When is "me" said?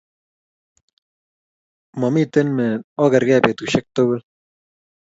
2.57-2.67